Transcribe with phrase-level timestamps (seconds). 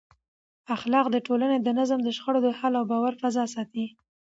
[0.75, 3.85] اخلاق د ټولنې د نظم، د شخړو د حل او د باور فضا ساتي.